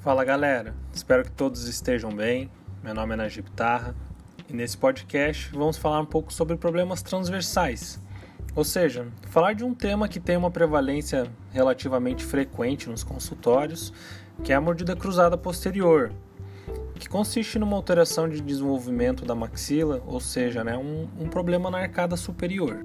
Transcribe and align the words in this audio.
Fala 0.00 0.24
galera, 0.24 0.76
espero 0.94 1.24
que 1.24 1.32
todos 1.32 1.66
estejam 1.66 2.14
bem. 2.14 2.48
Meu 2.84 2.94
nome 2.94 3.14
é 3.14 3.16
Najib 3.16 3.50
Tarra 3.50 3.96
e 4.48 4.54
nesse 4.54 4.78
podcast 4.78 5.50
vamos 5.50 5.76
falar 5.76 6.00
um 6.00 6.06
pouco 6.06 6.32
sobre 6.32 6.56
problemas 6.56 7.02
transversais, 7.02 8.00
ou 8.54 8.62
seja, 8.62 9.08
falar 9.28 9.54
de 9.54 9.64
um 9.64 9.74
tema 9.74 10.06
que 10.06 10.20
tem 10.20 10.36
uma 10.36 10.52
prevalência 10.52 11.26
relativamente 11.52 12.24
frequente 12.24 12.88
nos 12.88 13.02
consultórios, 13.02 13.92
que 14.44 14.52
é 14.52 14.54
a 14.54 14.60
mordida 14.60 14.94
cruzada 14.94 15.36
posterior, 15.36 16.12
que 16.94 17.08
consiste 17.08 17.58
numa 17.58 17.74
alteração 17.76 18.28
de 18.28 18.40
desenvolvimento 18.40 19.24
da 19.24 19.34
maxila, 19.34 20.00
ou 20.06 20.20
seja, 20.20 20.62
né, 20.62 20.78
um, 20.78 21.08
um 21.18 21.28
problema 21.28 21.72
na 21.72 21.78
arcada 21.78 22.16
superior. 22.16 22.84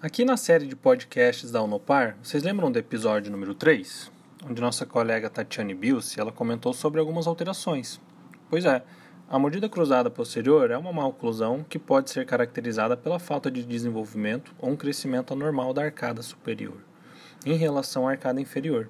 Aqui 0.00 0.24
na 0.24 0.36
série 0.36 0.64
de 0.64 0.76
podcasts 0.76 1.50
da 1.50 1.60
Unopar, 1.60 2.16
vocês 2.22 2.44
lembram 2.44 2.70
do 2.70 2.78
episódio 2.78 3.32
número 3.32 3.52
3? 3.52 4.12
Onde 4.48 4.60
nossa 4.60 4.86
colega 4.86 5.28
Tatiane 5.28 5.74
Bilse 5.74 6.20
ela 6.20 6.30
comentou 6.30 6.72
sobre 6.72 7.00
algumas 7.00 7.26
alterações. 7.26 8.00
Pois 8.48 8.64
é, 8.64 8.84
a 9.28 9.40
mordida 9.40 9.68
cruzada 9.68 10.08
posterior 10.08 10.70
é 10.70 10.78
uma 10.78 10.92
maloclusão 10.92 11.66
que 11.68 11.80
pode 11.80 12.10
ser 12.10 12.24
caracterizada 12.26 12.96
pela 12.96 13.18
falta 13.18 13.50
de 13.50 13.64
desenvolvimento 13.64 14.54
ou 14.60 14.70
um 14.70 14.76
crescimento 14.76 15.32
anormal 15.32 15.74
da 15.74 15.82
arcada 15.82 16.22
superior 16.22 16.76
em 17.44 17.56
relação 17.56 18.06
à 18.06 18.12
arcada 18.12 18.40
inferior. 18.40 18.88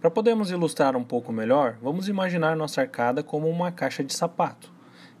Para 0.00 0.10
podermos 0.10 0.50
ilustrar 0.50 0.96
um 0.96 1.04
pouco 1.04 1.32
melhor, 1.32 1.78
vamos 1.80 2.08
imaginar 2.08 2.56
nossa 2.56 2.80
arcada 2.80 3.22
como 3.22 3.48
uma 3.48 3.70
caixa 3.70 4.02
de 4.02 4.12
sapato. 4.12 4.72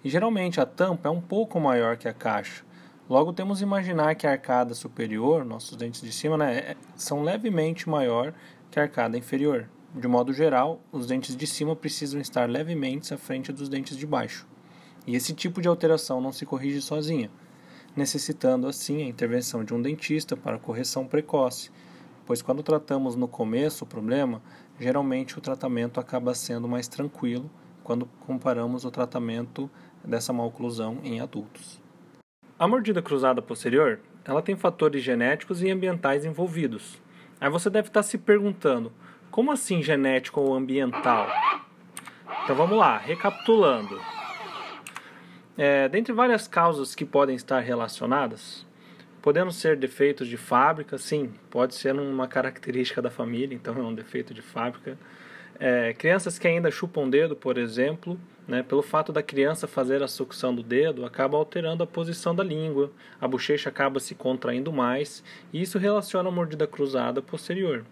E 0.02 0.10
geralmente 0.10 0.60
a 0.60 0.66
tampa 0.66 1.06
é 1.06 1.12
um 1.12 1.20
pouco 1.20 1.60
maior 1.60 1.96
que 1.96 2.08
a 2.08 2.12
caixa, 2.12 2.64
Logo, 3.06 3.34
temos 3.34 3.60
imaginar 3.60 4.14
que 4.14 4.26
a 4.26 4.30
arcada 4.30 4.72
superior, 4.72 5.44
nossos 5.44 5.76
dentes 5.76 6.00
de 6.00 6.10
cima, 6.10 6.38
né, 6.38 6.56
é, 6.56 6.76
são 6.96 7.22
levemente 7.22 7.86
maior 7.86 8.32
que 8.70 8.80
a 8.80 8.84
arcada 8.84 9.18
inferior. 9.18 9.68
De 9.94 10.08
modo 10.08 10.32
geral, 10.32 10.80
os 10.90 11.06
dentes 11.06 11.36
de 11.36 11.46
cima 11.46 11.76
precisam 11.76 12.18
estar 12.18 12.48
levemente 12.48 13.12
à 13.12 13.18
frente 13.18 13.52
dos 13.52 13.68
dentes 13.68 13.98
de 13.98 14.06
baixo. 14.06 14.46
E 15.06 15.14
esse 15.14 15.34
tipo 15.34 15.60
de 15.60 15.68
alteração 15.68 16.18
não 16.18 16.32
se 16.32 16.46
corrige 16.46 16.80
sozinha, 16.80 17.30
necessitando 17.94 18.66
assim 18.66 19.02
a 19.02 19.06
intervenção 19.06 19.62
de 19.62 19.74
um 19.74 19.82
dentista 19.82 20.34
para 20.34 20.58
correção 20.58 21.06
precoce, 21.06 21.70
pois 22.24 22.40
quando 22.40 22.62
tratamos 22.62 23.14
no 23.14 23.28
começo 23.28 23.84
o 23.84 23.86
problema, 23.86 24.40
geralmente 24.80 25.38
o 25.38 25.42
tratamento 25.42 26.00
acaba 26.00 26.34
sendo 26.34 26.66
mais 26.66 26.88
tranquilo 26.88 27.50
quando 27.82 28.06
comparamos 28.26 28.86
o 28.86 28.90
tratamento 28.90 29.70
dessa 30.02 30.32
maloclusão 30.32 31.00
em 31.04 31.20
adultos. 31.20 31.83
A 32.56 32.68
mordida 32.68 33.02
cruzada 33.02 33.42
posterior, 33.42 33.98
ela 34.24 34.40
tem 34.40 34.54
fatores 34.54 35.02
genéticos 35.02 35.60
e 35.60 35.68
ambientais 35.70 36.24
envolvidos. 36.24 37.02
Aí 37.40 37.50
você 37.50 37.68
deve 37.68 37.88
estar 37.88 38.04
se 38.04 38.16
perguntando, 38.16 38.92
como 39.28 39.50
assim 39.50 39.82
genético 39.82 40.40
ou 40.40 40.54
ambiental? 40.54 41.26
Então 42.44 42.54
vamos 42.54 42.78
lá, 42.78 42.96
recapitulando. 42.96 44.00
É, 45.58 45.88
dentre 45.88 46.12
várias 46.12 46.46
causas 46.46 46.94
que 46.94 47.04
podem 47.04 47.34
estar 47.34 47.58
relacionadas, 47.58 48.64
podendo 49.20 49.50
ser 49.50 49.76
defeitos 49.76 50.28
de 50.28 50.36
fábrica, 50.36 50.96
sim, 50.96 51.32
pode 51.50 51.74
ser 51.74 51.92
uma 51.96 52.28
característica 52.28 53.02
da 53.02 53.10
família, 53.10 53.56
então 53.56 53.74
é 53.76 53.82
um 53.82 53.94
defeito 53.94 54.32
de 54.32 54.42
fábrica. 54.42 54.96
É, 55.58 55.92
crianças 55.94 56.38
que 56.38 56.48
ainda 56.48 56.70
chupam 56.70 57.08
dedo, 57.08 57.36
por 57.36 57.56
exemplo, 57.56 58.18
né, 58.46 58.62
pelo 58.62 58.82
fato 58.82 59.12
da 59.12 59.22
criança 59.22 59.66
fazer 59.66 60.02
a 60.02 60.08
sucção 60.08 60.54
do 60.54 60.62
dedo, 60.62 61.04
acaba 61.04 61.36
alterando 61.36 61.82
a 61.82 61.86
posição 61.86 62.34
da 62.34 62.42
língua, 62.42 62.90
a 63.20 63.26
bochecha 63.28 63.68
acaba 63.68 64.00
se 64.00 64.14
contraindo 64.14 64.72
mais, 64.72 65.22
e 65.52 65.62
isso 65.62 65.78
relaciona 65.78 66.28
a 66.28 66.32
mordida 66.32 66.66
cruzada 66.66 67.22
posterior. 67.22 67.84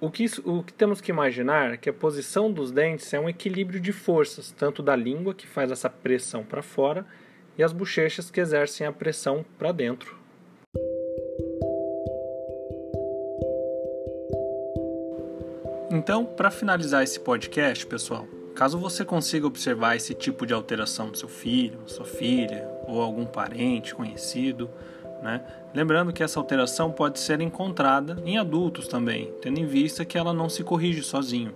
O 0.00 0.10
que, 0.10 0.24
o 0.44 0.62
que 0.62 0.72
temos 0.72 1.00
que 1.00 1.12
imaginar 1.12 1.74
é 1.74 1.76
que 1.76 1.90
a 1.90 1.92
posição 1.92 2.50
dos 2.50 2.72
dentes 2.72 3.12
é 3.12 3.20
um 3.20 3.28
equilíbrio 3.28 3.78
de 3.78 3.92
forças, 3.92 4.50
tanto 4.50 4.82
da 4.82 4.96
língua, 4.96 5.34
que 5.34 5.46
faz 5.46 5.70
essa 5.70 5.90
pressão 5.90 6.42
para 6.42 6.62
fora, 6.62 7.04
e 7.58 7.62
as 7.62 7.72
bochechas 7.72 8.30
que 8.30 8.40
exercem 8.40 8.86
a 8.86 8.92
pressão 8.92 9.44
para 9.58 9.72
dentro. 9.72 10.19
Então, 15.92 16.24
para 16.24 16.52
finalizar 16.52 17.02
esse 17.02 17.18
podcast, 17.18 17.84
pessoal, 17.84 18.28
caso 18.54 18.78
você 18.78 19.04
consiga 19.04 19.48
observar 19.48 19.96
esse 19.96 20.14
tipo 20.14 20.46
de 20.46 20.54
alteração 20.54 21.08
no 21.08 21.16
seu 21.16 21.28
filho, 21.28 21.80
sua 21.86 22.04
filha 22.04 22.64
ou 22.86 23.02
algum 23.02 23.26
parente 23.26 23.92
conhecido, 23.92 24.70
né? 25.20 25.42
lembrando 25.74 26.12
que 26.12 26.22
essa 26.22 26.38
alteração 26.38 26.92
pode 26.92 27.18
ser 27.18 27.40
encontrada 27.40 28.22
em 28.24 28.38
adultos 28.38 28.86
também, 28.86 29.34
tendo 29.42 29.58
em 29.58 29.66
vista 29.66 30.04
que 30.04 30.16
ela 30.16 30.32
não 30.32 30.48
se 30.48 30.62
corrige 30.62 31.02
sozinho. 31.02 31.52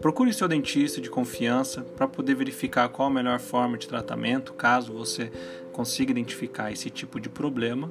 Procure 0.00 0.32
seu 0.32 0.46
dentista 0.46 1.00
de 1.00 1.10
confiança 1.10 1.82
para 1.82 2.06
poder 2.06 2.36
verificar 2.36 2.88
qual 2.88 3.08
a 3.08 3.12
melhor 3.12 3.40
forma 3.40 3.76
de 3.76 3.88
tratamento, 3.88 4.52
caso 4.52 4.92
você 4.92 5.32
consiga 5.72 6.12
identificar 6.12 6.70
esse 6.70 6.88
tipo 6.88 7.18
de 7.18 7.28
problema. 7.28 7.90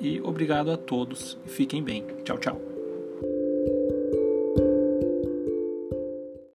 E 0.00 0.20
obrigado 0.22 0.72
a 0.72 0.76
todos 0.76 1.38
e 1.46 1.48
fiquem 1.48 1.82
bem. 1.82 2.04
Tchau, 2.24 2.38
tchau. 2.38 2.71